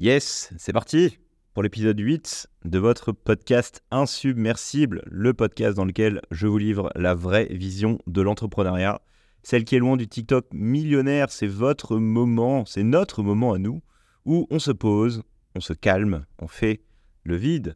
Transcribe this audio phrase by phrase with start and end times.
[0.00, 1.18] Yes, c'est parti
[1.54, 7.16] pour l'épisode 8 de votre podcast Insubmersible, le podcast dans lequel je vous livre la
[7.16, 9.00] vraie vision de l'entrepreneuriat,
[9.42, 13.82] celle qui est loin du TikTok millionnaire, c'est votre moment, c'est notre moment à nous,
[14.24, 15.24] où on se pose,
[15.56, 16.80] on se calme, on fait
[17.24, 17.74] le vide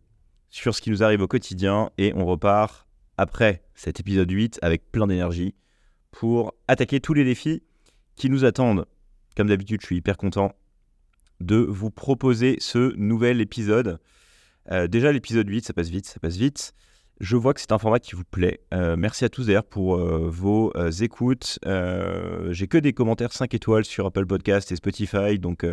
[0.48, 2.86] sur ce qui nous arrive au quotidien et on repart
[3.16, 5.56] après cet épisode 8 avec plein d'énergie
[6.12, 7.64] pour attaquer tous les défis
[8.14, 8.86] qui nous attendent.
[9.36, 10.54] Comme d'habitude, je suis hyper content
[11.42, 13.98] de vous proposer ce nouvel épisode.
[14.70, 16.72] Euh, déjà, l'épisode 8, ça passe vite, ça passe vite.
[17.20, 18.60] Je vois que c'est un format qui vous plaît.
[18.72, 21.58] Euh, merci à tous d'ailleurs pour euh, vos écoutes.
[21.64, 25.66] j'ai que des commentaires 5 étoiles sur Apple Podcast et Spotify, donc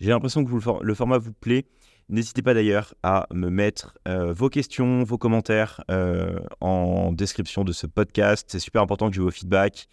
[0.00, 1.64] j'ai l'impression que vous, le, format vous plaît.
[2.10, 5.82] N'hésitez pas d'ailleurs à me mettre vos questions, vos commentaires
[6.60, 8.46] en description de ce podcast.
[8.50, 9.88] C'est super important que j'ai vos feedbacks.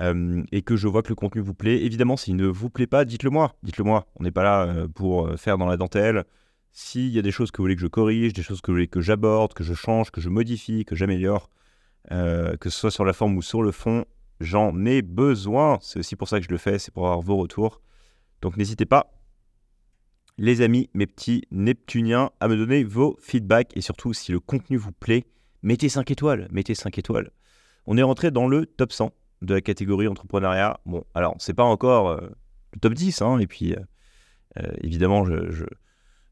[0.00, 1.84] Euh, et que je vois que le contenu vous plaît.
[1.84, 3.56] Évidemment, s'il ne vous plaît pas, dites-le moi.
[3.62, 4.06] Dites-le moi.
[4.16, 6.24] On n'est pas là euh, pour euh, faire dans la dentelle.
[6.70, 8.76] S'il y a des choses que vous voulez que je corrige, des choses que vous
[8.76, 11.50] voulez que j'aborde, que je change, que je modifie, que j'améliore,
[12.10, 14.04] que ce soit sur la forme ou sur le fond,
[14.40, 15.78] j'en ai besoin.
[15.80, 17.80] C'est aussi pour ça que je le fais, c'est pour avoir vos retours.
[18.42, 19.10] Donc n'hésitez pas,
[20.36, 24.76] les amis, mes petits Neptuniens, à me donner vos feedbacks et surtout si le contenu
[24.76, 25.24] vous plaît,
[25.62, 27.32] mettez 5 étoiles, mettez 5 étoiles.
[27.86, 29.10] On est rentré dans le top 100
[29.42, 30.80] de la catégorie entrepreneuriat.
[30.86, 32.28] Bon, alors, c'est pas encore euh,
[32.72, 33.78] le top 10, hein, et puis euh,
[34.58, 35.50] euh, évidemment, je,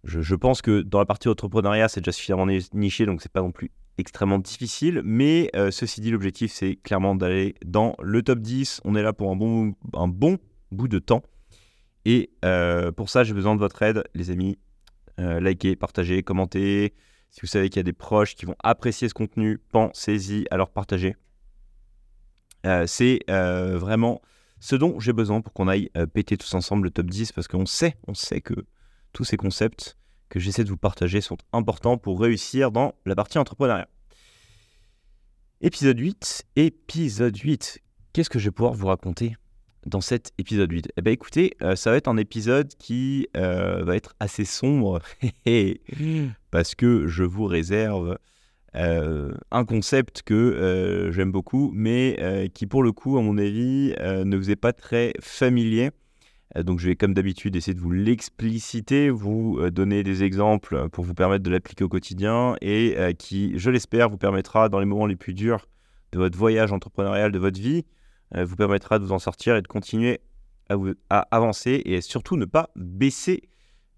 [0.05, 3.43] je, je, pense que dans la partie entrepreneuriat, c'est déjà suffisamment niché, donc c'est pas
[3.43, 5.03] non plus extrêmement difficile.
[5.05, 8.83] Mais ceci dit, l'objectif, c'est clairement d'aller dans le top 10.
[8.85, 10.39] On est là pour un bon, un bon
[10.71, 11.23] bout de temps.
[12.05, 12.31] Et
[12.95, 14.59] pour ça, j'ai besoin de votre aide, les amis.
[15.19, 16.95] likez, partagez, commentez.
[17.31, 20.57] Si vous savez qu'il y a des proches qui vont apprécier ce contenu, pensez-y à
[20.57, 21.17] leur partager.
[22.67, 24.21] Euh, c'est euh, vraiment
[24.59, 27.47] ce dont j'ai besoin pour qu'on aille euh, péter tous ensemble le top 10 parce
[27.47, 28.55] qu'on sait, on sait que
[29.13, 29.97] tous ces concepts
[30.29, 33.89] que j'essaie de vous partager sont importants pour réussir dans la partie entrepreneuriat.
[35.61, 37.79] Épisode 8, épisode 8.
[38.13, 39.37] Qu'est-ce que je vais pouvoir vous raconter
[39.87, 44.15] dans cet épisode 8 Eh bien écoutez, ça va être un épisode qui va être
[44.21, 45.01] assez sombre
[46.51, 48.19] parce que je vous réserve
[48.77, 53.95] un concept que euh, j'aime beaucoup, mais euh, qui pour le coup, à mon avis,
[54.01, 55.91] ne vous est pas très familier.
[56.57, 61.15] donc je vais comme d'habitude essayer de vous l'expliciter, vous donner des exemples pour vous
[61.15, 65.17] permettre de l'appliquer au quotidien et qui, je l'espère, vous permettra dans les moments les
[65.17, 65.67] plus durs
[66.13, 67.85] de votre voyage entrepreneurial, de votre vie,
[68.35, 70.21] vous permettra de vous en sortir et de continuer
[70.69, 70.77] à,
[71.11, 73.49] à avancer et surtout ne pas baisser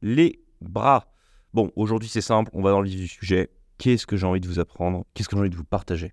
[0.02, 1.12] les bras.
[1.54, 4.40] Bon, aujourd'hui c'est simple, on va dans le vif du sujet qu'est-ce que j'ai envie
[4.40, 6.12] de vous apprendre, qu'est-ce que j'ai envie de vous partager.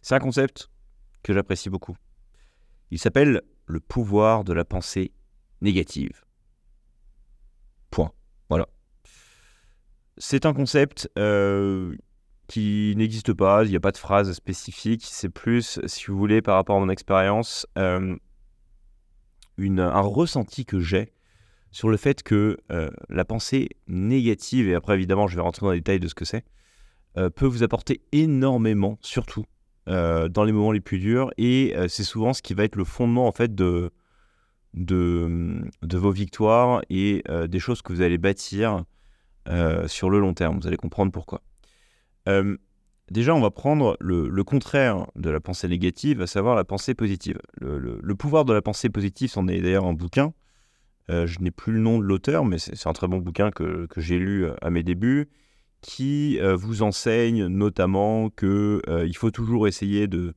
[0.00, 0.70] C'est un concept
[1.22, 1.96] que j'apprécie beaucoup.
[2.90, 5.12] Il s'appelle le pouvoir de la pensée
[5.60, 6.24] négative.
[7.90, 8.12] Point.
[8.48, 8.66] Voilà.
[10.18, 11.94] C'est un concept euh,
[12.48, 16.42] qui n'existe pas, il n'y a pas de phrase spécifique, c'est plus, si vous voulez,
[16.42, 18.16] par rapport à mon expérience, euh,
[19.58, 21.12] un ressenti que j'ai
[21.70, 25.72] sur le fait que euh, la pensée négative, et après évidemment je vais rentrer dans
[25.72, 26.44] les détails de ce que c'est,
[27.14, 29.44] peut vous apporter énormément, surtout
[29.88, 31.32] euh, dans les moments les plus durs.
[31.38, 33.90] Et euh, c'est souvent ce qui va être le fondement en fait de,
[34.74, 38.84] de, vos victoires et des choses que vous allez bâtir
[39.86, 40.60] sur le long terme.
[40.60, 41.42] Vous allez comprendre pourquoi.
[43.10, 47.38] déjà, on va prendre le, contraire de la pensée négative, à savoir la pensée positive.
[47.60, 50.32] Le, le, pouvoir de la pensée positive, c'en est d'ailleurs un bouquin.
[51.08, 54.00] je n'ai plus le nom de l'auteur, mais c'est un très bon bouquin que, que
[54.00, 55.28] j'ai lu à mes débuts
[55.82, 60.34] qui euh, vous enseigne notamment qu'il euh, il faut toujours essayer de,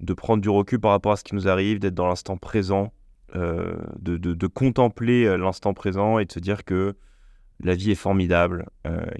[0.00, 2.92] de prendre du recul par rapport à ce qui nous arrive, d'être dans l'instant présent,
[3.36, 6.96] euh, de, de, contempler l'instant présent et de se dire que
[7.62, 8.66] la vie est formidable,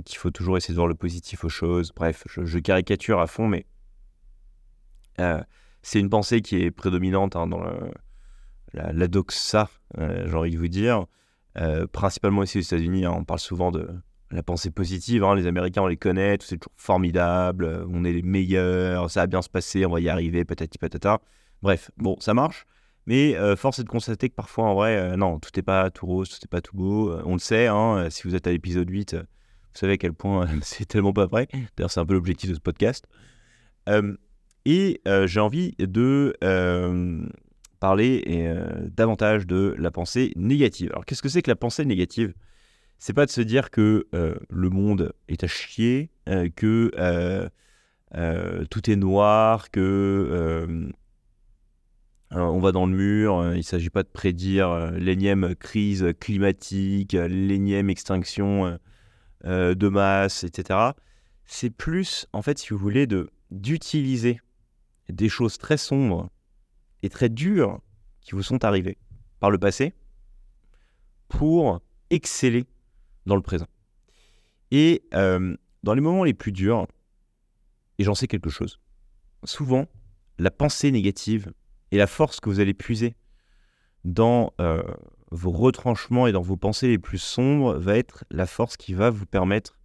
[0.06, 1.92] qu'il faut toujours essayer de voir le positif aux choses.
[1.94, 3.66] Bref, je, caricature à fond, mais
[5.82, 7.62] c'est une pensée qui est prédominante hein, dans
[8.72, 9.68] la, doxa,
[9.98, 11.04] j'ai envie de vous dire.
[11.92, 13.90] principalement ici aux États-Unis, hein, on parle souvent de,
[14.30, 15.24] la pensée positive.
[15.24, 19.20] Hein, les Américains, on les connaît, c'est toujours formidable, euh, on est les meilleurs, ça
[19.20, 21.20] va bien se passer, on va y arriver, patati patata.
[21.62, 22.66] Bref, bon, ça marche.
[23.06, 25.90] Mais euh, force est de constater que parfois, en vrai, euh, non, tout n'est pas
[25.90, 27.12] tout rose, tout n'est pas tout beau.
[27.24, 29.20] on le sait, hein, si vous êtes à l'épisode 8, vous
[29.72, 31.48] savez à quel point c'est tellement pas vrai.
[31.76, 33.06] D'ailleurs, c'est un peu l'objectif de ce podcast.
[34.64, 36.36] et j'ai envie de
[37.80, 38.54] parler
[38.94, 40.90] davantage de la pensée négative.
[40.92, 42.34] Alors, qu'est-ce que c'est que la pensée négative?
[43.00, 48.64] C'est pas de se dire que euh, le monde est à chier, euh, que euh,
[48.66, 50.92] tout est noir, que
[52.32, 57.90] on va dans le mur, il ne s'agit pas de prédire l'énième crise climatique, l'énième
[57.90, 58.78] extinction
[59.44, 60.78] de masse, etc.
[61.44, 63.08] C'est plus, en fait, si vous voulez,
[63.50, 64.40] d'utiliser
[65.08, 66.28] des choses très sombres
[67.02, 67.80] et très dures
[68.20, 68.98] qui vous sont arrivées
[69.40, 69.94] par le passé
[71.28, 71.80] pour
[72.10, 72.64] exceller
[73.30, 73.68] dans le présent.
[74.72, 76.86] Et euh, dans les moments les plus durs,
[77.98, 78.80] et j'en sais quelque chose,
[79.44, 79.86] souvent,
[80.38, 81.52] la pensée négative
[81.92, 83.14] et la force que vous allez puiser
[84.04, 84.82] dans euh,
[85.30, 89.10] vos retranchements et dans vos pensées les plus sombres va être la force qui va
[89.10, 89.78] vous permettre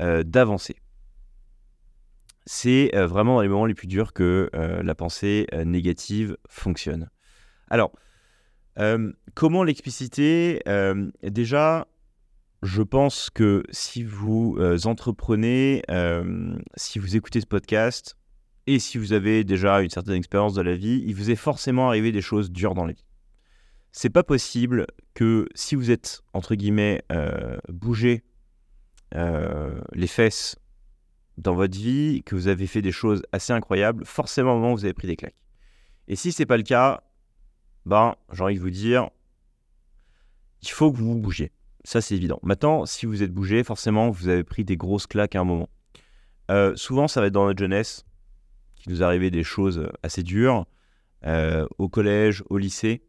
[0.00, 0.76] euh, d'avancer.
[2.46, 7.08] C'est vraiment dans les moments les plus durs que la pensée négative fonctionne.
[7.70, 7.90] Alors,
[9.32, 10.60] comment l'expliciter?
[11.22, 11.86] Déjà,
[12.64, 18.16] je pense que si vous euh, entreprenez, euh, si vous écoutez ce podcast,
[18.66, 21.88] et si vous avez déjà une certaine expérience de la vie, il vous est forcément
[21.88, 23.04] arrivé des choses dures dans la vie.
[23.92, 28.24] C'est pas possible que si vous êtes, entre guillemets, euh, bougé
[29.92, 30.56] les fesses
[31.38, 35.06] dans votre vie, que vous avez fait des choses assez incroyables, forcément, vous avez pris
[35.06, 35.36] des claques.
[36.08, 37.04] Et si c'est pas le cas,
[37.86, 39.08] ben, j'ai envie de vous dire,
[40.62, 41.52] il faut que vous vous bougiez.
[41.84, 42.40] Ça, c'est évident.
[42.42, 45.68] Maintenant, si vous êtes bougé, forcément, vous avez pris des grosses claques à un moment.
[46.50, 48.06] Euh, souvent, ça va être dans notre jeunesse
[48.76, 50.66] qu'il nous arrivait des choses assez dures,
[51.26, 53.02] euh, au collège, au lycée.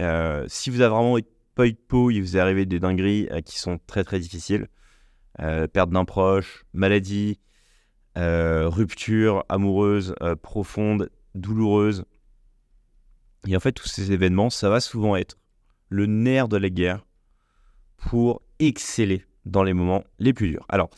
[0.00, 1.18] Euh, si vous avez vraiment
[1.54, 4.68] pas eu de peau, il vous est arrivé des dingueries qui sont très très difficiles.
[5.38, 7.38] perte d'un proche, maladie,
[8.16, 12.04] rupture amoureuse profonde, douloureuse.
[13.46, 15.36] Et en fait, tous ces événements, ça va souvent être
[15.90, 17.04] le nerf de la guerre
[18.04, 20.66] pour exceller dans les moments les plus durs.
[20.68, 20.90] Alors,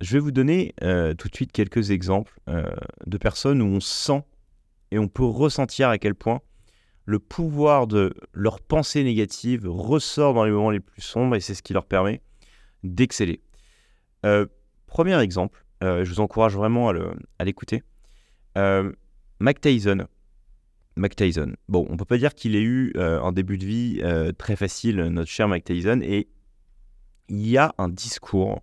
[0.00, 2.64] je vais vous donner euh, tout de suite quelques exemples euh,
[3.06, 4.22] de personnes où on sent
[4.90, 6.40] et on peut ressentir à quel point
[7.04, 11.54] le pouvoir de leur pensée négative ressort dans les moments les plus sombres et c'est
[11.54, 12.22] ce qui leur permet
[12.84, 13.42] d'exceller.
[14.24, 14.46] Euh,
[14.86, 16.90] premier exemple, je vous encourage vraiment
[17.38, 17.82] à l'écouter.
[18.54, 20.06] Mac Tyson.
[21.00, 21.54] Mac Tyson.
[21.68, 24.02] Bon, on peut pas dire qu'il ait eu un début de vie
[24.38, 26.28] très facile, notre cher Mac Tyson, et
[27.30, 28.62] il y a un discours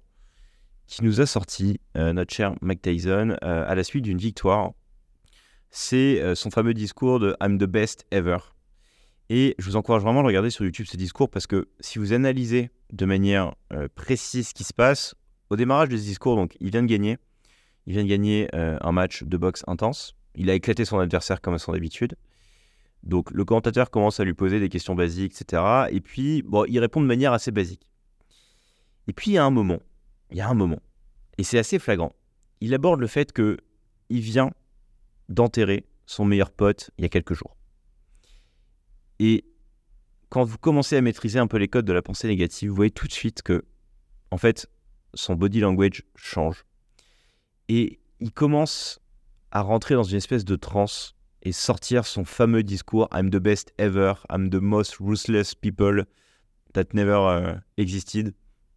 [0.87, 4.71] qui nous a sorti euh, notre cher Mike Tyson euh, à la suite d'une victoire.
[5.69, 8.37] C'est euh, son fameux discours de I'm the best ever.
[9.29, 12.13] Et je vous encourage vraiment à regarder sur YouTube ce discours parce que si vous
[12.13, 13.55] analysez de manière
[13.95, 15.15] précise ce qui se passe,
[15.49, 17.17] au démarrage de ce discours, donc il vient de gagner.
[17.85, 20.15] Il vient de gagner un match de boxe intense.
[20.35, 22.15] Il a éclaté son adversaire comme à son habitude.
[23.03, 25.87] Donc le commentateur commence à lui poser des questions basiques, etc.
[25.91, 27.87] Et puis, bon, il répond de manière assez basique.
[29.07, 29.79] Et puis il y a un moment,
[30.31, 30.81] il y a un moment,
[31.37, 32.13] et c'est assez flagrant.
[32.59, 33.57] Il aborde le fait que
[34.09, 34.51] il vient
[35.29, 37.55] d'enterrer son meilleur pote il y a quelques jours.
[39.19, 39.45] Et
[40.29, 42.91] quand vous commencez à maîtriser un peu les codes de la pensée négative, vous voyez
[42.91, 43.65] tout de suite que,
[44.31, 44.67] en fait,
[45.13, 46.65] son body language change.
[47.69, 48.99] Et il commence
[49.51, 51.15] à rentrer dans une espèce de transe
[51.47, 56.03] et sortir son fameux discours I'm the best ever, I'm the most ruthless people
[56.73, 58.33] that never uh, existed.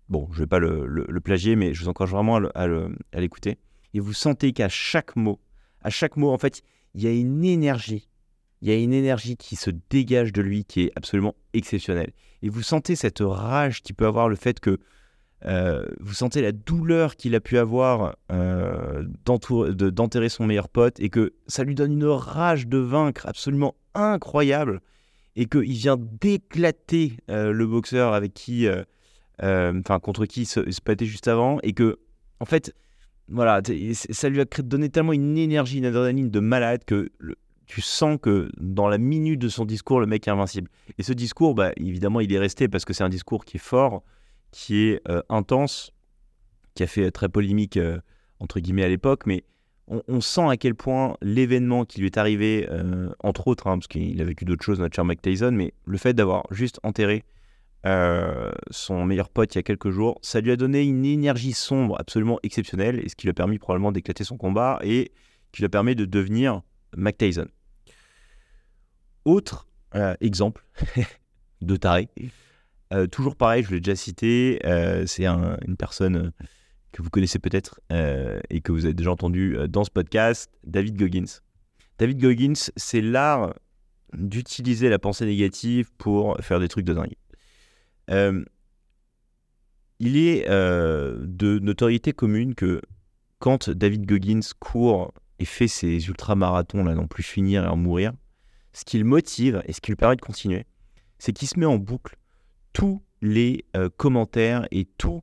[0.08, 3.58] Bon, je ne vais pas le, plagier, mais je vous encourage vraiment à l'écouter.
[3.92, 5.40] Et vous sentez qu'à chaque mot,
[5.82, 6.62] à chaque mot, en fait,
[6.94, 8.08] il y a une énergie.
[8.62, 12.12] Il y a une énergie qui se dégage de lui qui est absolument exceptionnelle.
[12.42, 14.78] Et vous sentez cette rage qui peut avoir le fait que
[15.46, 21.08] euh, vous sentez la douleur qu'il a pu avoir euh, d'enterrer son meilleur pote et
[21.08, 24.80] que ça lui donne une rage de vaincre absolument incroyable
[25.36, 28.68] et qu'il vient d'éclater euh, le boxeur avec qui
[29.42, 31.98] enfin contre qui il se, se juste avant, et que,
[32.40, 32.74] en fait,
[33.28, 33.62] voilà,
[33.94, 37.10] ça lui a donné tellement une énergie, une adrénaline de malade que
[37.64, 40.68] tu sens que dans la minute de son discours, le mec est invincible.
[40.98, 43.60] Et ce discours, bah, évidemment, il est resté parce que c'est un discours qui est
[43.60, 44.02] fort,
[44.50, 45.92] qui est euh, intense,
[46.74, 47.98] qui a fait très polémique, euh,
[48.38, 49.44] entre guillemets, à l'époque, mais
[50.06, 52.68] on, sent à quel point l'événement qui lui est arrivé,
[53.24, 55.98] entre autres, hein, parce qu'il a vécu d'autres choses, notre cher Mike Tyson, mais le
[55.98, 57.24] fait d'avoir juste enterré
[57.86, 60.18] euh, son meilleur pote il y a quelques jours.
[60.22, 63.58] Ça lui a donné une énergie sombre absolument exceptionnelle et ce qui lui a permis
[63.58, 65.12] probablement d'éclater son combat et
[65.52, 66.62] qui lui a permis de devenir
[66.96, 67.46] Mac Tyson.
[69.24, 70.64] Autre euh, exemple
[71.62, 72.08] de taré,
[72.92, 74.60] euh, toujours pareil, je l'ai déjà cité,
[75.06, 76.32] c'est une personne
[76.92, 77.80] que vous connaissez peut-être
[78.50, 81.40] et que vous avez déjà entendu dans ce podcast, David Goggins.
[81.98, 83.54] David Goggins, c'est l'art
[84.12, 87.14] d'utiliser la pensée négative pour faire des trucs de dingue.
[88.10, 88.44] Euh,
[89.98, 92.80] il est euh, de notoriété commune que
[93.38, 98.12] quand David Goggins court et fait ses ultramarathons, là, non plus finir et en mourir,
[98.72, 100.66] ce qui le motive et ce qui lui permet de continuer,
[101.18, 102.16] c'est qu'il se met en boucle
[102.72, 105.22] tous les euh, commentaires et tous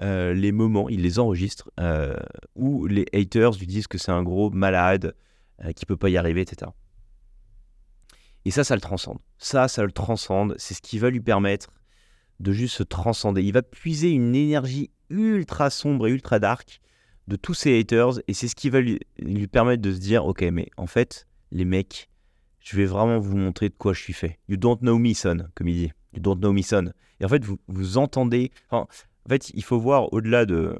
[0.00, 2.16] euh, les moments, il les enregistre, euh,
[2.56, 5.14] où les haters lui disent que c'est un gros malade,
[5.76, 6.72] qui peut pas y arriver, etc.
[8.44, 9.18] Et ça, ça le transcende.
[9.38, 10.56] Ça, ça le transcende.
[10.58, 11.70] C'est ce qui va lui permettre
[12.40, 13.42] de juste se transcender.
[13.42, 16.80] Il va puiser une énergie ultra sombre et ultra dark
[17.28, 18.18] de tous ces haters.
[18.26, 21.28] Et c'est ce qui va lui, lui, permettre de se dire, ok, mais en fait,
[21.52, 22.10] les mecs,
[22.58, 24.40] je vais vraiment vous montrer de quoi je suis fait.
[24.48, 25.92] You don't know me, son, comme il dit.
[26.20, 26.92] Don't know me, son.
[27.20, 28.50] Et en fait, vous, vous entendez...
[28.70, 28.86] en
[29.28, 30.78] fait, il faut voir au-delà de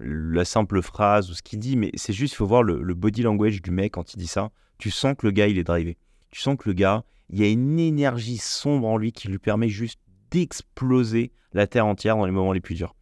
[0.00, 2.94] la simple phrase ou ce qu'il dit, mais c'est juste, il faut voir le, le,
[2.94, 4.50] body language du mec quand il dit ça.
[4.78, 5.96] Tu sens que le gars, il est drivé.
[6.30, 9.38] Tu sens que le gars, il y a une énergie sombre en lui qui lui
[9.38, 10.00] permet juste
[10.30, 12.94] d'exploser la terre entière dans les moments les plus durs.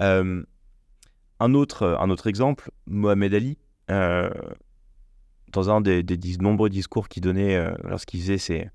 [0.00, 0.42] Euh,
[1.40, 3.58] un, autre, un autre exemple, Mohamed Ali,
[3.90, 4.30] euh,
[5.52, 6.04] dans un des,
[6.40, 8.70] nombreux discours qu'il donnait euh, lorsqu'il faisait ses,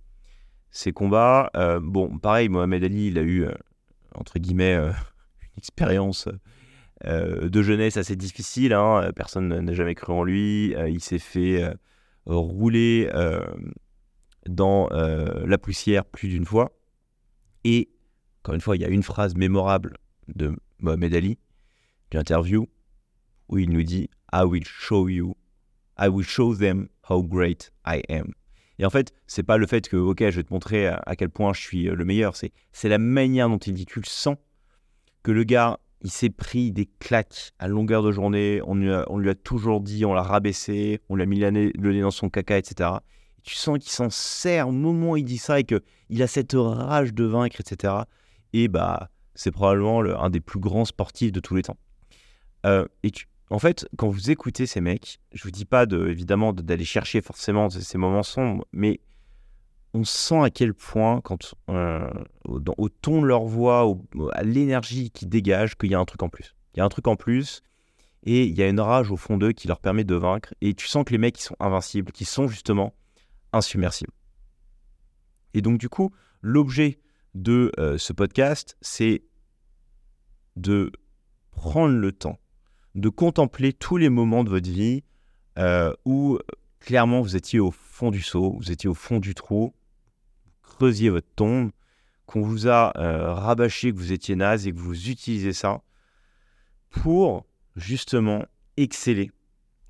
[0.71, 3.45] ses combats, bon, pareil, Mohamed Ali, il a eu,
[4.15, 4.75] entre guillemets,
[5.41, 6.27] une expérience
[7.03, 8.73] de jeunesse assez difficile.
[8.73, 10.75] Hein, personne n'a jamais cru en lui.
[10.87, 11.73] il s'est fait
[12.25, 13.09] rouler
[14.47, 16.71] dans la poussière plus d'une fois.
[17.63, 17.89] Et,
[18.41, 19.97] encore une fois, il y a une phrase mémorable
[20.27, 21.37] de Mohamed Ali,
[22.11, 22.67] d'une interview,
[23.49, 25.35] où il nous dit I will show you,
[25.97, 28.33] I will show them how great I am.
[28.79, 31.29] Et en fait, c'est pas le fait que, ok, je vais te montrer à, quel
[31.29, 34.05] point je suis euh, le meilleur, c'est, c'est la manière dont il dit, tu le
[34.07, 34.37] sens,
[35.21, 39.05] que le gars, il s'est pris des claques à longueur de journée, on lui a,
[39.09, 42.11] on lui a toujours dit, on l'a rabaissé, on lui a mis le nez dans
[42.11, 42.99] son caca, etc
[43.43, 46.53] tu sens qu'il s'en sert au moment où il dit ça et qu'il a cette
[46.53, 47.93] rage de vaincre, etc.
[48.53, 51.77] Et bah, c'est probablement un des plus grands sportifs de tous les temps.
[52.65, 53.11] Euh, et
[53.49, 57.21] en fait, quand vous écoutez ces mecs, je vous dis pas de, évidemment d'aller chercher
[57.21, 58.99] forcément ces moments sombres, mais
[59.93, 62.07] on sent à quel point, quand euh,
[62.45, 63.91] au, ton de leur voix,
[64.33, 66.55] à l'énergie qu'ils dégagent, qu'il y a un truc en plus.
[66.73, 67.63] Il y a un truc en plus,
[68.23, 70.53] et il y a une rage au fond d'eux qui leur permet de vaincre.
[70.61, 72.93] Et tu sens que les mecs, sont invincibles, qui sont justement
[73.51, 74.11] insubmersible.
[75.55, 76.99] Et donc du coup, l'objet
[77.33, 79.23] de euh, ce podcast, c'est
[80.55, 80.91] de
[81.51, 82.37] prendre le temps
[82.95, 85.03] de contempler tous les moments de votre vie
[85.57, 86.39] euh, où
[86.79, 89.73] clairement vous étiez au fond du seau, vous étiez au fond du trou,
[90.61, 91.71] creusiez votre tombe,
[92.25, 95.81] qu'on vous a euh, rabâché que vous étiez naze et que vous utilisez ça
[96.89, 98.45] pour justement
[98.77, 99.31] exceller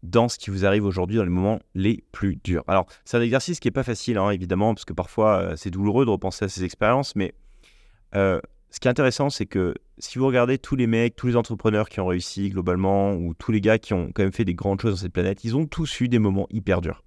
[0.03, 2.63] dans ce qui vous arrive aujourd'hui dans les moments les plus durs.
[2.68, 5.70] Alors, c'est un exercice qui n'est pas facile, hein, évidemment, parce que parfois euh, c'est
[5.70, 7.34] douloureux de repenser à ces expériences, mais
[8.72, 11.90] ce qui est intéressant, c'est que si vous regardez tous les mecs, tous les entrepreneurs
[11.90, 14.82] qui ont réussi globalement, ou tous les gars qui ont quand même fait des grandes
[14.82, 17.04] choses dans cette planète, ils ont tous eu des moments hyper durs.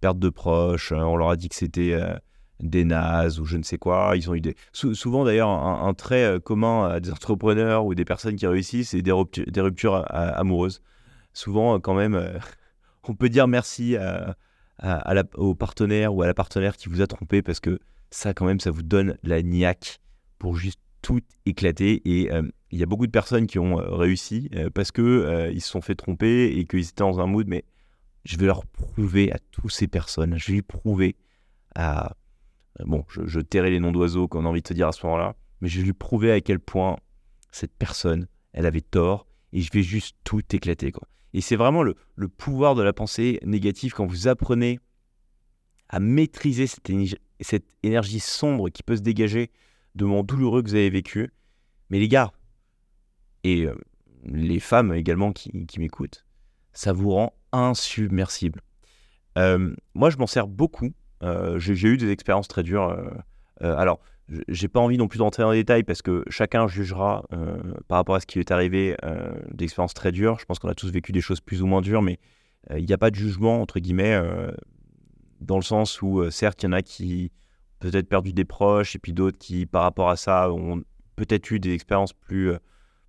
[0.00, 2.14] Perte de proches, hein, on leur a dit que c'était euh,
[2.60, 4.12] des nazes ou je ne sais quoi.
[4.16, 4.54] Ils ont eu des...
[4.72, 9.12] souvent d'ailleurs, un, trait commun à des entrepreneurs ou des personnes qui réussissent, c'est des,
[9.12, 10.82] ruptures amoureuses
[11.32, 12.38] souvent, euh, quand même, euh,
[13.08, 13.96] on peut dire merci
[15.34, 17.78] au partenaire ou à la partenaire qui vous a trompé parce que
[18.10, 20.00] ça, quand même, ça vous donne la niaque
[20.42, 22.02] pour juste tout éclater.
[22.04, 25.68] Et euh, il y a beaucoup de personnes qui ont réussi parce que ils se
[25.68, 27.46] sont fait tromper et qu'ils étaient dans un mood.
[27.46, 27.64] Mais
[28.24, 31.14] je vais leur prouver à toutes ces personnes, je vais prouver
[31.76, 32.16] à
[32.84, 35.06] bon, je, je tairai les noms d'oiseaux qu'on a envie de te dire à ce
[35.06, 36.96] moment-là, mais je vais lui prouver à quel point
[37.52, 41.06] cette personne, elle avait tort et je vais juste tout éclater quoi.
[41.34, 41.94] Et c'est vraiment le,
[42.36, 44.80] pouvoir de la pensée négative quand vous apprenez
[45.88, 46.90] à maîtriser cette,
[47.40, 49.52] cette énergie sombre qui peut se dégager
[49.94, 51.32] de moments douloureux que vous avez vécu.
[51.90, 52.32] Mais les gars,
[53.44, 53.74] et euh,
[54.24, 56.24] les femmes également qui, m'écoutent,
[56.72, 58.60] ça vous rend insubmersible.
[59.38, 60.92] Euh, moi, je m'en sers beaucoup.
[61.22, 62.96] Euh, j'ai eu des expériences très dures.
[63.60, 64.00] alors,
[64.48, 67.24] j'ai pas envie non plus d'entrer dans les détails parce que chacun jugera
[67.88, 68.96] par rapport à ce qui lui est arrivé
[69.50, 70.38] d'expériences très dures.
[70.38, 72.18] Je pense qu'on a tous vécu des choses plus ou moins dures, mais
[72.74, 74.18] il n'y a pas de jugement, entre guillemets,
[75.40, 77.30] dans le sens où, certes, il y en a qui
[77.90, 80.82] peut-être perdu des proches et puis d'autres qui, par rapport à ça, ont
[81.16, 82.52] peut-être eu des expériences plus,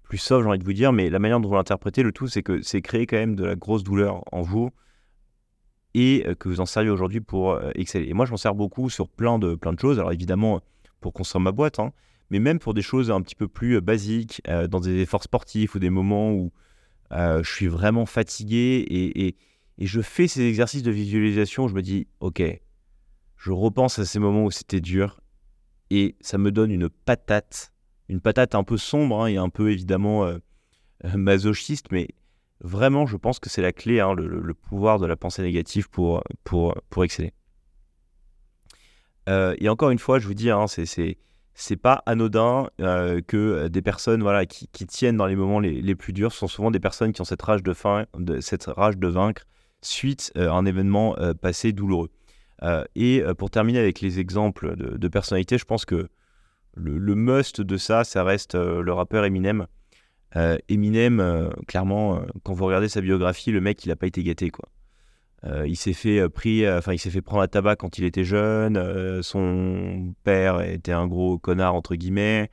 [0.03, 2.27] plus soft, j'ai envie de vous dire, mais la manière dont vous l'interprétez, le tout,
[2.27, 4.72] c'est que c'est créer quand même de la grosse douleur en vous
[5.94, 8.10] et que vous en servez aujourd'hui pour exceller.
[8.10, 10.00] Et moi, je m'en sers beaucoup sur plein de, plein de choses.
[10.00, 10.62] Alors évidemment,
[11.03, 11.92] pour construire ma boîte, hein.
[12.32, 15.24] mais même pour des choses un petit peu plus euh, basiques, euh, dans des efforts
[15.24, 16.51] sportifs ou des moments où
[17.12, 19.36] euh, je suis vraiment fatigué et,
[19.80, 22.42] je fais ces exercices de visualisation, je me dis, ok,
[23.44, 25.20] je repense à ces moments où c'était dur
[25.90, 27.74] et ça me donne une patate,
[28.08, 30.26] une patate un peu sombre hein, et un peu évidemment
[31.14, 32.08] masochiste, mais
[32.62, 36.24] vraiment, je pense que c'est la clé, hein, le, pouvoir de la pensée négative pour,
[36.46, 37.34] pour, exceller.
[39.28, 44.46] et encore une fois, je vous dis, hein, c'est pas anodin que des personnes voilà,
[44.46, 47.42] qui, tiennent dans les moments les, plus durs sont souvent des personnes qui ont cette
[47.42, 49.44] rage de, cette rage de vaincre
[49.82, 52.10] suite à un événement passé douloureux.
[52.95, 56.07] Et pour terminer avec les exemples de, de personnalités, je pense que
[56.75, 59.67] le, must de ça, ça reste le rappeur Eminem.
[60.69, 64.69] Eminem, clairement, quand vous regardez sa biographie, le mec, il n'a pas été gâté, quoi.
[65.45, 67.98] Euh, il s'est fait euh, pris, euh, enfin il s'est fait prendre à tabac quand
[67.98, 69.22] il était jeune.
[69.22, 72.50] son père était un gros connard entre guillemets.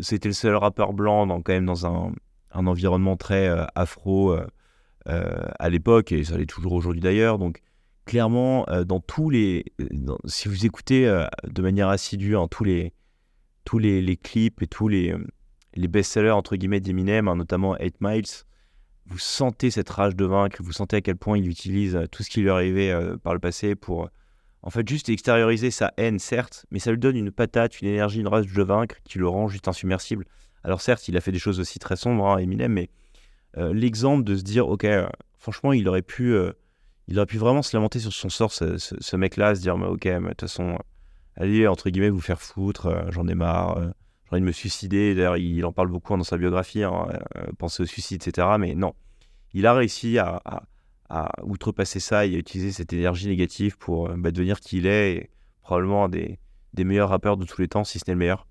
[0.00, 2.12] C'était le seul rappeur blanc dans, quand même dans un,
[2.52, 4.36] un environnement très afro
[5.06, 7.38] à l'époque et ça l'est toujours aujourd'hui d'ailleurs.
[7.38, 7.62] Donc
[8.04, 9.64] clairement, dans tous les,
[10.26, 11.06] si vous écoutez
[11.44, 12.92] de manière assidue en tous les
[13.64, 15.14] tous les, clips et tous les
[15.74, 18.44] les best-sellers entre guillemets d'Eminem, hein, notamment 8 Miles
[19.06, 22.22] vous sentez cette rage de vaincre, vous sentez à quel point il utilise euh, tout
[22.22, 24.08] ce qui lui est arrivé euh, par le passé pour,
[24.62, 28.20] en fait, juste extérioriser sa haine, certes, mais ça lui donne une patate, une énergie,
[28.20, 30.26] une rage de vaincre qui le rend juste insubmersible.
[30.62, 32.88] Alors certes, il a fait des choses aussi très sombres, hein, Eminem, mais
[33.58, 34.86] euh, l'exemple de se dire, ok,
[35.38, 36.34] franchement, il aurait pu,
[37.08, 40.06] il aurait pu vraiment se lamenter sur son sort, ce, mec-là, se dire, mais ok,
[40.06, 40.78] de toute façon,
[41.36, 43.94] allez entre guillemets vous faire foutre, j'en ai marre
[44.24, 45.14] j'ai envie de me suicider.
[45.14, 48.48] D'ailleurs, il en parle beaucoup dans sa biographie, hein, euh, penser au suicide, etc.
[48.58, 48.94] Mais non,
[49.52, 50.42] il a réussi à,
[51.42, 55.30] outrepasser ça et à utiliser cette énergie négative pour euh, bah, devenir qui il est,
[55.62, 56.38] probablement un des,
[56.76, 58.48] meilleurs rappeurs de tous les temps, si ce n'est le meilleur.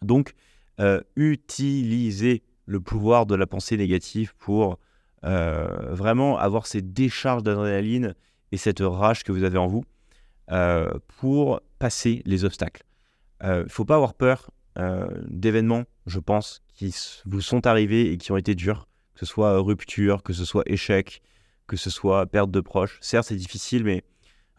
[0.00, 0.34] Donc,
[0.80, 4.78] euh, utilisez le pouvoir de la pensée négative pour
[5.22, 8.14] vraiment avoir ces décharges d'adrénaline
[8.52, 9.84] et cette rage que vous avez en vous
[11.18, 12.82] pour passer les obstacles.
[13.42, 16.94] Il euh, ne faut pas avoir peur euh, d'événements, je pense, qui
[17.24, 20.44] vous sont arrivés et qui ont été durs, que ce soit euh, rupture, que ce
[20.44, 21.22] soit échec,
[21.66, 22.98] que ce soit perte de proches.
[23.00, 24.02] Certes, c'est difficile, mais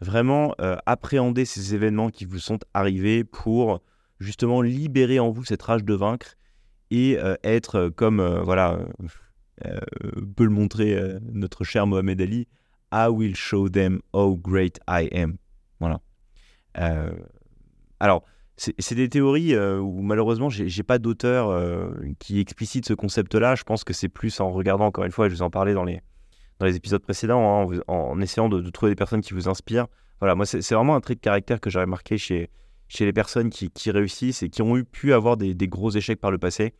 [0.00, 0.54] vraiment
[0.86, 3.82] appréhender ces événements qui vous sont arrivés pour
[4.18, 6.36] justement libérer en vous cette rage de vaincre
[6.90, 8.78] et être comme voilà
[10.36, 10.98] peut le montrer
[11.32, 12.48] notre cher Mohamed Ali
[12.92, 15.36] I will show them how great I am
[15.78, 16.00] voilà
[18.00, 18.24] alors
[18.78, 23.54] c'est des théories euh, où malheureusement j'ai pas d'auteur euh, qui explicite ce concept-là.
[23.54, 25.84] Je pense que c'est plus en regardant encore une fois, je vous en parlais dans
[25.84, 26.02] les,
[26.58, 29.86] dans les épisodes précédents, hein, en, essayant de, trouver des personnes qui vous inspirent.
[30.20, 32.50] Voilà, moi c'est vraiment un trait de caractère que j'avais marqué chez,
[32.88, 36.30] chez les personnes qui, réussissent et qui ont eu, pu avoir des gros échecs par
[36.30, 36.74] le passé.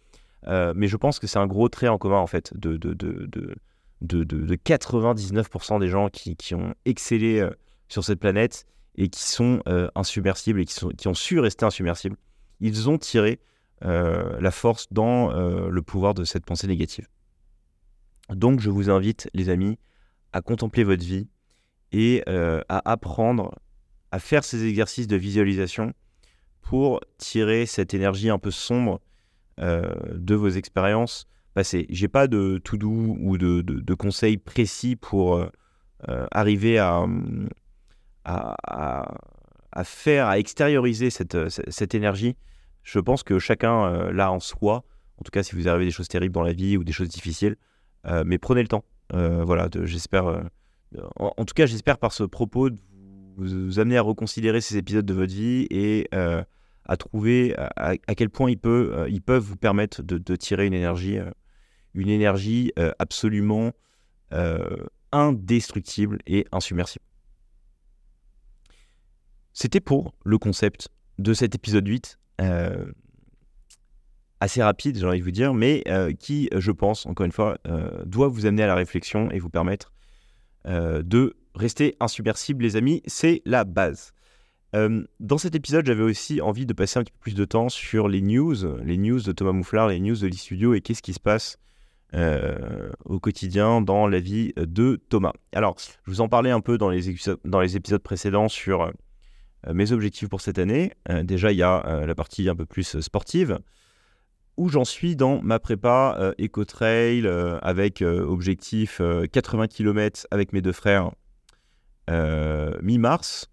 [0.46, 2.94] Euh, mais je pense que c'est un gros trait en commun en fait de, de,
[2.94, 3.28] de,
[4.00, 7.46] de, de 99% des gens qui, ont excellé
[7.88, 12.16] sur cette planète et qui sont euh, insubmersibles et qui, ont su rester insubmersibles,
[12.60, 13.40] ils ont tiré
[13.84, 17.08] euh, la force dans euh, le pouvoir de cette pensée négative.
[18.28, 19.78] Donc je vous invite, les amis,
[20.32, 21.28] à contempler votre vie
[21.92, 23.58] et à apprendre
[24.12, 25.92] à faire ces exercices de visualisation
[26.62, 29.00] pour tirer cette énergie un peu sombre
[29.60, 31.86] de vos expériences passées.
[31.90, 35.44] J'ai pas de tout doux ou de, conseils précis pour
[36.30, 37.06] arriver à,
[39.84, 41.48] faire, à extérioriser cette, euh,
[41.92, 42.36] énergie,
[42.82, 44.84] je pense que chacun euh, l'a en soi.
[45.18, 47.08] En tout cas, si vous arrivez des choses terribles dans la vie ou des choses
[47.08, 47.56] difficiles,
[48.06, 48.84] euh, mais prenez le temps.
[49.12, 50.42] voilà, j'espère.
[51.16, 52.78] En, tout cas, j'espère par ce propos de
[53.36, 56.08] vous, amener à reconsidérer ces épisodes de votre vie et
[56.86, 61.18] à trouver à, quel point ils, peuvent vous permettre de, tirer une énergie,
[61.94, 63.72] une énergie absolument
[65.12, 67.04] indestructible et insubmersible.
[69.52, 70.88] C'était pour le concept
[71.18, 72.18] de cet épisode 8.
[72.40, 72.86] Euh,
[74.40, 77.58] assez rapide, j'ai envie de vous dire, mais euh, qui, je pense, encore une fois,
[77.66, 79.92] euh, doit vous amener à la réflexion et vous permettre
[80.66, 83.02] de rester insubmersible, les amis.
[83.06, 84.12] C'est la base.
[84.72, 88.08] Dans cet épisode, j'avais aussi envie de passer un petit peu plus de temps sur
[88.08, 91.20] les news, les news de Thomas Mouflard, les news de l'e-studio et qu'est-ce qui se
[91.20, 91.58] passe
[93.04, 95.32] au quotidien dans la vie de Thomas.
[95.52, 98.90] Alors, je vous en parlais un peu dans les, épisodes précédents sur
[99.66, 100.92] euh, mes objectifs pour cette année.
[101.08, 103.58] Euh, déjà, il y a euh, la partie un peu plus sportive,
[104.56, 107.26] où j'en suis dans ma prépa éco-trail
[107.62, 109.00] avec objectif
[109.32, 111.12] 80 km avec mes deux frères
[112.82, 113.48] mi-mars.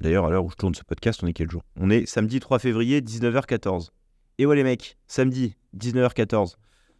[0.00, 1.62] D'ailleurs, à l'heure où je tourne ce podcast, on est quel jour?
[1.76, 3.88] On est samedi 3 février, 19h14.
[4.38, 6.54] Et ouais les mecs, samedi, 19h14.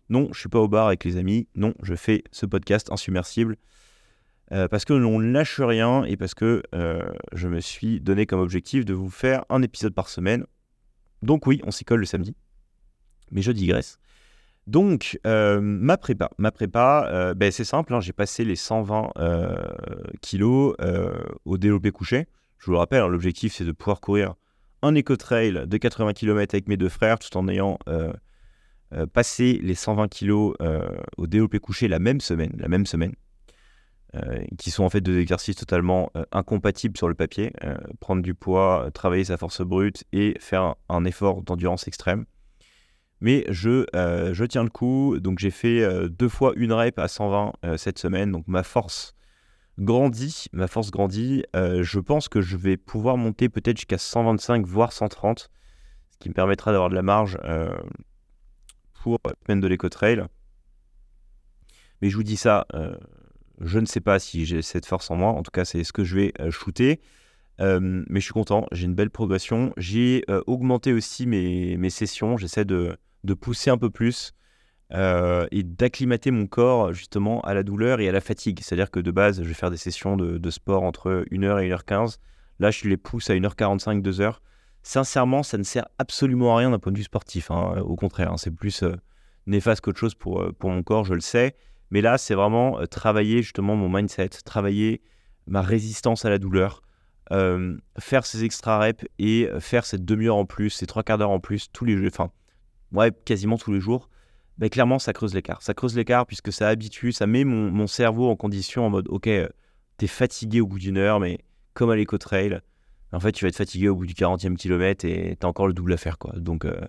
[0.09, 1.47] Non, je suis pas au bar avec les amis.
[1.55, 3.57] Non, je fais ce podcast insubmersible
[4.53, 7.03] euh, parce que l'on ne lâche rien et parce que euh,
[7.35, 10.45] je me suis donné comme objectif de vous faire un épisode par semaine.
[11.23, 12.35] Donc oui, on s'y colle le samedi.
[13.31, 13.99] Mais je digresse.
[14.67, 19.13] Donc, euh, ma prépa, ma prépa ben, c'est simple, hein, j'ai passé les 120
[20.21, 20.75] kilos
[21.45, 22.27] au développé couché.
[22.59, 24.35] Je vous le rappelle, hein, l'objectif c'est de pouvoir courir
[24.83, 27.79] un éco-trail de 80 km avec mes deux frères tout en ayant
[29.13, 30.31] passé les 120 kg
[31.17, 32.53] au développé couché la même semaine.
[32.57, 33.15] La même semaine.
[34.57, 37.53] qui sont en fait deux exercices totalement incompatibles sur le papier.
[37.99, 42.25] prendre du poids, travailler sa force brute et faire un effort d'endurance extrême.
[43.21, 45.19] Mais je, euh, tiens le coup.
[45.19, 48.33] Donc j'ai fait euh, deux fois une rep à 120 euh, cette semaine.
[48.33, 49.15] Donc ma force
[49.79, 50.47] grandit.
[50.53, 51.45] Ma force grandit.
[51.55, 55.51] je pense que je vais pouvoir monter peut-être jusqu'à 125, voire 130.
[56.11, 57.39] Ce qui me permettra d'avoir de la marge
[59.03, 60.25] pour la semaine de l'éco-trail.
[62.03, 62.67] Mais je vous dis ça,
[63.61, 65.31] je ne sais pas si j'ai cette force en moi.
[65.31, 67.01] En tout cas, c'est ce que je vais shooter.
[67.59, 69.73] mais je suis content, j'ai une belle progression.
[69.77, 72.37] J'ai augmenté aussi mes, mes sessions.
[72.37, 72.99] J'essaie de
[73.41, 74.35] pousser un peu plus
[74.95, 78.61] euh, et d'acclimater mon corps justement à la douleur et à la fatigue.
[78.63, 82.17] C'est-à-dire que de base, je vais faire des sessions de, sport entre 1h et 1h15.
[82.59, 84.37] Là, je les pousse à 1h45, 2h.
[84.83, 87.51] Sincèrement, ça ne sert absolument à rien d'un point de vue sportif.
[87.51, 87.83] Hein.
[87.85, 88.37] Au contraire, hein.
[88.39, 88.97] c'est plus euh,
[89.47, 91.55] néfaste qu'autre chose pour, euh, pour mon corps, je le sais.
[91.91, 95.03] Mais là, c'est vraiment travailler justement mon mindset, travailler
[95.47, 96.83] ma résistance à la douleur,
[97.99, 101.41] faire ces extra reps et faire cette demi-heure en plus, ces trois quarts d'heure en
[101.41, 102.09] plus tous les jours.
[102.13, 102.31] Enfin,
[102.93, 104.11] ouais, quasiment tous les jours,
[104.59, 105.63] ben, clairement, ça creuse l'écart.
[105.63, 109.29] Ça creuse l'écart puisque ça habitue, ça met mon, cerveau en condition en mode, ok,
[109.29, 109.49] euh,
[109.97, 111.39] t'es fatigué au bout d'une heure, mais
[111.75, 112.61] comme à l'éco-trail,
[113.13, 115.73] en fait, tu vas être fatigué au bout du 40e kilomètre et t'as encore le
[115.73, 116.33] double à faire, quoi.
[116.37, 116.81] Donc, euh,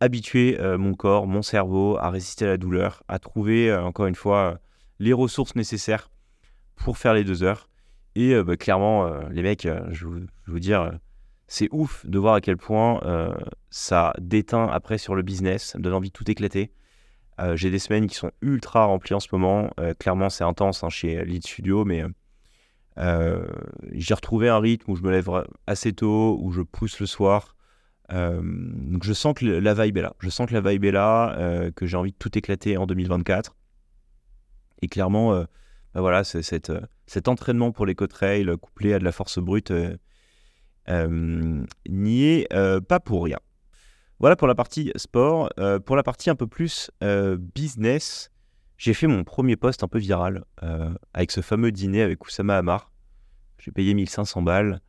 [0.00, 4.14] habituer euh, mon corps, mon cerveau à résister à la douleur, à trouver, encore une
[4.14, 4.60] fois,
[4.98, 6.10] les ressources nécessaires
[6.76, 7.68] pour faire les deux heures.
[8.14, 10.92] Et ben, clairement, les mecs, je, vais vous dire,
[11.46, 13.34] c'est ouf de voir à quel point euh,
[13.70, 16.72] ça déteint après sur le business, donne envie de tout éclater.
[17.40, 19.70] Euh, j'ai des semaines qui sont ultra remplies en ce moment.
[19.78, 22.04] Euh, clairement, c'est intense hein, chez Lead Studio, mais
[22.96, 25.28] j'ai retrouvé un rythme où je me lève
[25.66, 27.56] assez tôt, où je pousse le soir.
[28.08, 30.14] donc je sens que la vibe est là.
[30.20, 33.56] Je sens que la vibe est là, que j'ai envie de tout éclater en 2024.
[34.82, 35.32] Et clairement,
[35.92, 36.70] bah voilà, cet,
[37.06, 39.72] cet entraînement pour les trail couplé à de la force brute
[40.88, 43.38] n'y est euh, pas pour rien.
[44.20, 45.50] Voilà pour la partie sport.
[45.58, 46.90] Euh, pour la partie un peu plus
[47.54, 48.30] business,
[48.76, 50.44] j'ai fait mon premier post un peu viral
[51.12, 52.90] avec ce fameux dîner avec Oussama Hamar.
[53.58, 54.80] J'ai payé 1500 balles.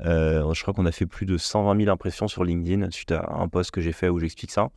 [0.00, 3.48] je crois qu'on a fait plus de 120 000 impressions sur LinkedIn suite à un
[3.48, 4.70] post que j'ai fait où j'explique ça.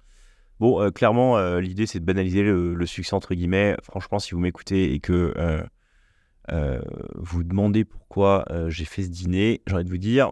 [0.60, 3.75] Bon, clairement, l'idée c'est de banaliser le, succès entre guillemets.
[3.82, 5.34] Franchement, si vous m'écoutez et que
[7.15, 10.32] vous demandez pourquoi j'ai fait ce dîner, j'ai envie de vous dire,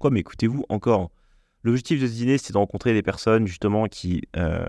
[0.00, 1.10] pourquoi m'écoutez-vous encore?
[1.62, 4.64] L'objectif de ce dîner, c'est de rencontrer des personnes justement qui euh,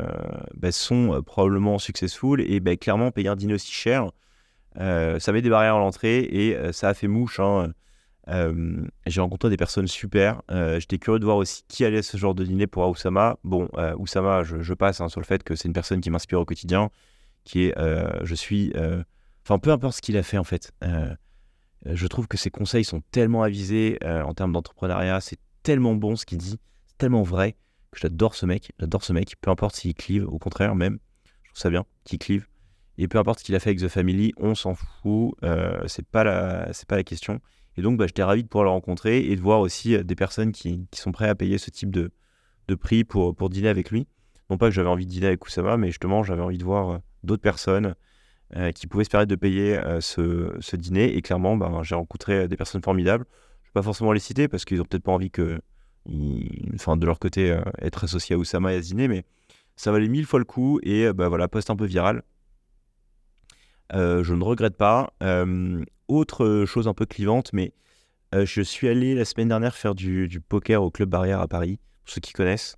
[0.56, 4.12] bah, sont euh, probablement successful et bah, clairement payer un dîner aussi cher,
[4.78, 7.40] euh, ça met des barrières à l'entrée et ça a fait mouche.
[7.40, 7.72] Hein.
[9.08, 10.42] j'ai rencontré des personnes super.
[10.50, 13.38] J'étais curieux de voir aussi qui allait à ce genre de dîner pour Oussama.
[13.46, 16.46] Bon, Oussama, je, passe hein, sur le fait que c'est une personne qui m'inspire au
[16.46, 16.90] quotidien,
[17.46, 17.74] qui est,
[18.24, 18.74] je suis,
[19.46, 20.74] enfin peu importe ce qu'il a fait en fait.
[21.88, 25.96] Euh, je trouve que ses conseils sont tellement avisés euh, en termes d'entrepreneuriat, c'est tellement
[25.96, 27.56] bon ce qu'il dit, c'est tellement vrai
[27.92, 31.50] que j'adore ce mec, j'adore ce mec, peu importe s'il clive, au contraire même, je
[31.50, 32.48] trouve ça bien qu'il clive.
[32.98, 36.06] Et peu importe ce qu'il a fait avec The Family, on s'en fout, euh, c'est
[36.06, 37.40] pas la, pas la question.
[37.78, 40.52] Et donc, bah, j'étais ravi de pouvoir le rencontrer et de voir aussi des personnes
[40.52, 42.12] qui, sont prêtes à payer ce type de,
[42.68, 44.08] de prix pour, pour dîner avec lui.
[44.50, 47.00] Non pas que j'avais envie de dîner avec Oussama, mais justement, j'avais envie de voir
[47.24, 47.96] d'autres personnes
[48.58, 51.16] euh, qui pouvaient se permettre de payer euh, ce, dîner.
[51.16, 53.24] Et clairement, ben, j'ai rencontré des personnes formidables.
[53.30, 55.62] Je ne vais pas forcément les citer parce qu'ils n'ont peut-être pas envie que,
[56.76, 59.24] enfin, de leur côté, euh, être associés à Oussama et à ce dîner, mais
[59.78, 60.82] ça valait mille fois le coup.
[60.84, 62.24] Et ben, voilà, poste un peu viral.
[63.94, 65.14] je ne regrette pas.
[66.10, 67.72] autre chose un peu clivante, mais
[68.34, 72.14] je suis allé la semaine dernière faire du, poker au Club Barrière à Paris, pour
[72.14, 72.76] ceux qui connaissent.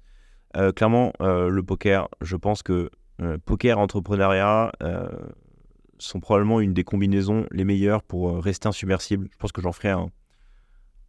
[0.76, 2.92] clairement, le poker, je pense que
[3.46, 4.72] poker, entrepreneuriat,
[6.04, 9.28] sont probablement une des combinaisons les meilleures pour euh, rester insubmersible.
[9.32, 9.90] Je pense que j'en ferai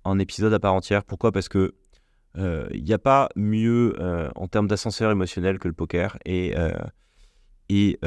[0.04, 1.04] un, épisode à part entière.
[1.04, 1.32] Pourquoi?
[1.32, 1.74] Parce que
[2.36, 6.18] il euh, n'y a pas mieux euh, en termes d'ascenseur émotionnel que le poker.
[6.24, 6.54] Et,
[7.68, 7.98] et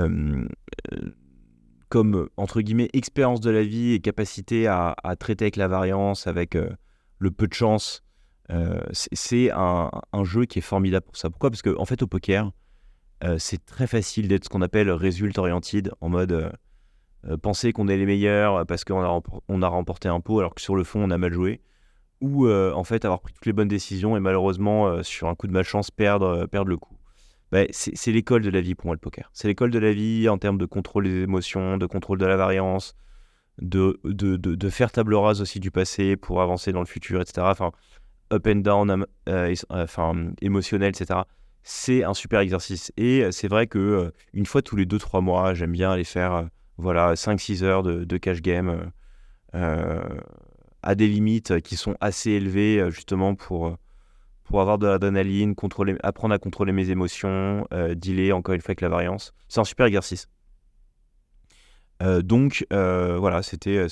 [1.89, 6.57] comme, entre guillemets, expérience de la vie et capacité à, traiter avec la variance, avec
[7.19, 8.03] le peu de chance,
[8.91, 9.89] c'est un,
[10.23, 11.29] jeu qui est formidable pour ça.
[11.29, 11.49] Pourquoi?
[11.49, 12.51] Parce qu'en en fait, au poker,
[13.37, 16.51] c'est très facile d'être ce qu'on appelle résultat oriented, en mode
[17.41, 20.83] penser qu'on est les meilleurs parce qu'on a, remporté un pot alors que sur le
[20.83, 21.61] fond on a mal joué,
[22.21, 25.35] ou euh, en fait avoir pris toutes les bonnes décisions et malheureusement euh, sur un
[25.35, 26.95] coup de malchance perdre, perdre le coup.
[27.51, 29.29] Bah, c'est l'école de la vie pour moi le poker.
[29.31, 32.35] C'est l'école de la vie en termes de contrôle des émotions, de contrôle de la
[32.35, 32.93] variance,
[33.61, 37.47] de, de, de, faire table rase aussi du passé pour avancer dans le futur, etc.
[37.49, 37.71] Enfin,
[38.33, 39.05] up and down,
[39.69, 41.21] enfin, émotionnel, etc.
[41.63, 42.91] C'est un super exercice.
[42.97, 47.13] Et c'est vrai que une fois tous les 2-3 mois, j'aime bien aller faire voilà,
[47.15, 48.91] 5-6 heures de, de, cash game
[49.53, 53.77] à des limites qui sont assez élevées, justement pour
[54.47, 55.55] pour avoir de l'adrénaline,
[56.03, 59.33] apprendre à contrôler mes émotions, euh, dealer encore une fois avec la variance.
[59.49, 60.29] C'est un super exercice.
[62.01, 63.85] Euh, donc euh, voilà, c'était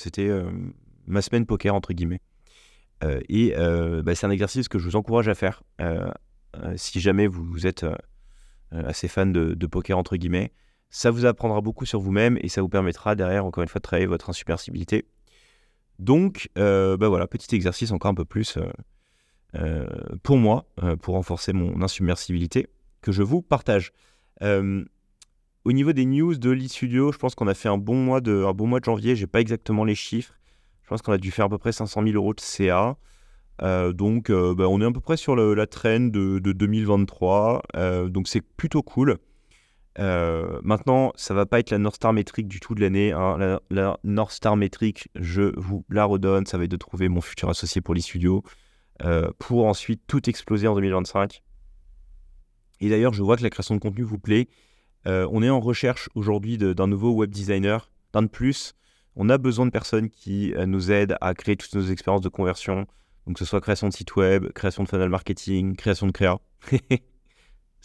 [1.06, 2.22] ma semaine poker entre guillemets.
[3.28, 3.52] et
[4.02, 5.62] bah, c'est un exercice que je vous encourage à faire
[6.76, 7.84] si jamais vous, êtes
[8.72, 10.52] assez fan de, poker entre guillemets.
[10.90, 13.82] Ça vous apprendra beaucoup sur vous-même et ça vous permettra derrière encore une fois de
[13.82, 15.06] travailler votre insubmersibilité.
[15.98, 18.58] Donc bah, voilà, petit exercice encore un peu plus
[19.54, 19.86] euh,
[20.22, 22.66] pour moi, euh, pour renforcer mon insubmersibilité,
[23.00, 23.92] que je vous partage.
[24.42, 24.84] Euh,
[25.64, 28.20] au niveau des news de Lead Studio, je pense qu'on a fait un bon mois
[28.20, 29.16] de, un bon mois de janvier.
[29.16, 30.34] J'ai pas exactement les chiffres.
[30.82, 32.96] Je pense qu'on a dû faire à peu près 500 000 euros de CA.
[33.92, 37.62] donc, bah, on est à peu près sur la trend de, 2023.
[38.08, 39.18] donc, c'est plutôt cool.
[39.98, 43.12] Maintenant, ça va pas être la North Star métrique du tout de l'année.
[43.12, 43.58] Hein.
[43.70, 46.46] La, North Star métrique, je vous la redonne.
[46.46, 48.42] Ça va être de trouver mon futur associé pour l'e-studio.
[49.04, 51.42] Euh, pour ensuite tout exploser en 2025.
[52.80, 54.48] Et d'ailleurs, je vois que la création de contenu vous plaît.
[55.06, 58.74] Euh, on est en recherche aujourd'hui d'un nouveau web designer, d'un de plus.
[59.14, 62.30] On a besoin de personnes qui euh, nous aident à créer toutes nos expériences de
[62.30, 62.86] conversion.
[63.26, 66.38] Donc, que ce soit création de site web, création de funnel marketing, création de créa.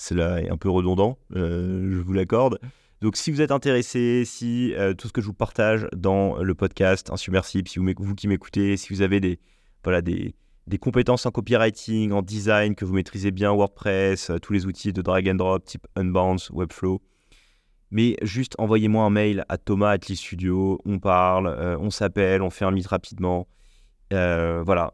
[0.02, 2.60] Cela est un peu redondant, je vous l'accorde.
[3.02, 7.12] Donc, si vous êtes intéressé, si tout ce que je vous partage dans le podcast
[7.12, 9.40] Insubmersible, si vous, vous qui m'écoutez, si vous avez des,
[9.84, 10.36] voilà, des,
[10.68, 14.94] des compétences en copywriting, en design, que vous maîtrisez bien WordPress, euh, tous les outils
[14.94, 17.02] de drag and drop type Unbounce, Webflow.
[17.90, 22.50] Mais juste envoyez-moi un mail à Thomas Atli Studio, on parle, euh, on s'appelle, on
[22.50, 23.48] fait un meet rapidement.
[24.14, 24.92] Euh, voilà,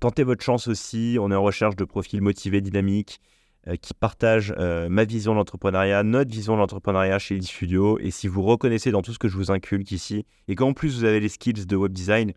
[0.00, 1.16] tentez votre chance aussi.
[1.20, 3.18] On est en recherche de profils motivés, dynamiques,
[3.76, 7.98] qui partagent ma vision de l'entrepreneuriat, notre vision de l'entrepreneuriat chez Studio.
[7.98, 10.98] Et si vous reconnaissez dans tout ce que je vous inculque ici, et qu'en plus
[10.98, 12.32] vous avez les skills de web design,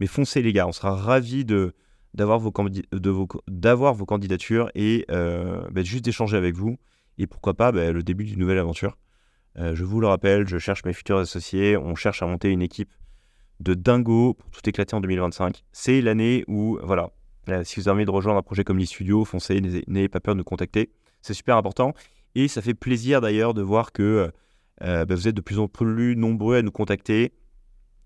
[0.00, 1.74] mais foncez les gars, on sera ravis de,
[2.14, 6.76] d'avoir vos, vos, vos, candidatures et euh, bah, juste d'échanger avec vous.
[7.18, 8.98] Et pourquoi pas bah, le début d'une nouvelle aventure.
[9.58, 11.76] Euh, je vous le rappelle, je cherche mes futurs associés.
[11.76, 12.92] On cherche à monter une équipe
[13.60, 15.62] de dingo pour tout éclater en 2025.
[15.72, 17.10] C'est l'année où, voilà,
[17.64, 20.38] si vous avez envie de rejoindre un projet comme l'e-studio, foncez, n'ayez pas peur de
[20.38, 20.90] nous contacter.
[21.20, 21.94] C'est super important.
[22.34, 24.30] Et ça fait plaisir d'ailleurs de voir que
[24.82, 27.32] euh, bah, vous êtes de plus en plus nombreux à nous contacter.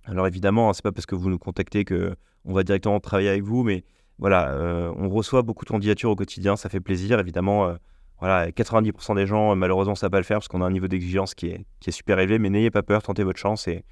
[0.04, 3.28] Alors évidemment, ce c'est pas parce que vous nous contactez que on va directement travailler
[3.28, 3.84] avec vous, mais
[4.18, 7.18] voilà, euh, on reçoit beaucoup de candidatures au quotidien, ça fait plaisir.
[7.18, 7.74] Évidemment, euh,
[8.20, 10.88] voilà, 90% des gens, malheureusement, ça va pas le faire parce qu'on a un niveau
[10.88, 13.84] d'exigence qui est, qui est super élevé, mais n'ayez pas peur, tentez votre chance et,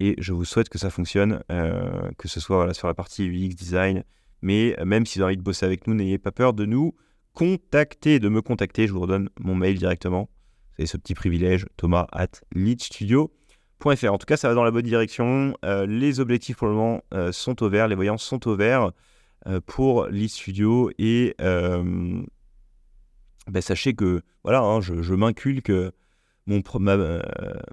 [0.00, 3.24] et je vous souhaite que ça fonctionne, euh, que ce soit voilà, sur la partie
[3.24, 4.02] UX design,
[4.42, 6.94] mais même si vous avez envie de bosser avec nous, n'ayez pas peur de nous
[7.32, 8.86] contacter, de me contacter.
[8.86, 10.28] Je vous redonne mon mail directement.
[10.78, 14.12] C'est ce petit privilège, thomas at leadstudio.fr.
[14.12, 15.54] En tout cas, ça va dans la bonne direction.
[15.86, 18.56] les objectifs pour le moment sont au les voyances sont au.
[19.48, 22.22] Euh, pour l'e-studio et euh,
[23.48, 25.72] ben, sachez que voilà, hein, je, m'inculque
[26.46, 27.20] mon ma, euh,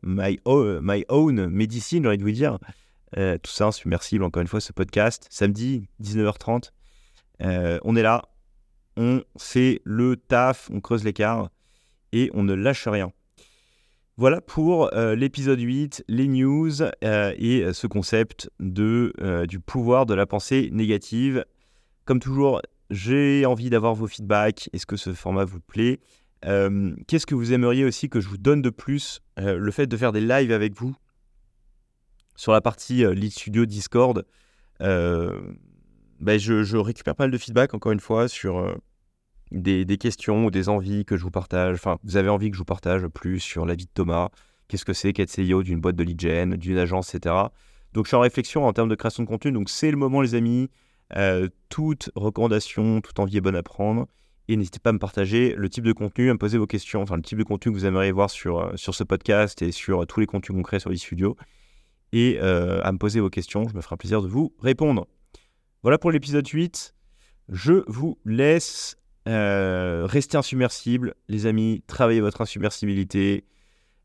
[0.01, 0.39] my,
[0.81, 2.57] my, own medicine, j'ai envie de vous dire.
[3.15, 6.71] Tout ça, submersible, encore une fois, ce podcast, samedi, 19h30.
[7.41, 8.23] on est là,
[8.97, 11.49] on fait le taf, on creuse l'écart
[12.11, 13.11] et on ne lâche rien.
[14.17, 19.13] Voilà pour l'épisode 8, les news et ce concept de,
[19.47, 21.45] du pouvoir de la pensée négative.
[22.05, 24.69] Comme toujours, j'ai envie d'avoir vos feedbacks.
[24.73, 25.99] Est-ce que ce format vous plaît?
[26.45, 29.87] Euh, Qu'est-ce que vous aimeriez aussi que je vous donne de plus euh, Le fait
[29.87, 30.95] de faire des lives avec vous?
[32.39, 34.25] Sur la partie euh, Lead Studio Discord.
[34.79, 38.75] Ben je, récupère pas mal de feedback, encore une fois, sur
[39.51, 41.75] des, questions ou des envies que je vous partage.
[41.75, 44.29] Enfin, vous avez envie que je vous partage plus sur la vie de Thomas.
[44.67, 47.35] Qu'est-ce que c'est qu'être CEO d'une boîte de lead gen, d'une agence, etc.
[47.93, 49.51] Donc, je suis en réflexion en termes de création de contenu.
[49.51, 50.69] Donc, c'est le moment, les amis.
[51.15, 54.07] Euh, toute recommandation, toute envie est bonne à prendre.
[54.47, 57.01] Et n'hésitez pas à me partager le type de contenu, à me poser vos questions,
[57.01, 60.05] enfin le type de contenu que vous aimeriez voir sur, euh, ce podcast et sur
[60.07, 61.35] tous les contenus concrets sur eStudio.
[62.11, 65.07] Et euh, à me poser vos questions, je me ferai plaisir de vous répondre.
[65.83, 66.93] Voilà pour l'épisode 8.
[67.49, 68.95] Je vous laisse
[69.25, 71.83] rester insubmersible, les amis.
[71.85, 73.45] Travaillez votre insubmersibilité.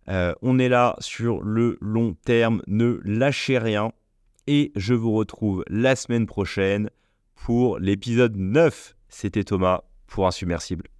[0.06, 2.62] on est là sur le long terme.
[2.66, 3.92] Ne lâchez rien
[4.46, 6.90] et je vous retrouve la semaine prochaine
[7.34, 8.96] pour l'épisode 9.
[9.08, 10.93] C'était Thomas pour Insubmersible.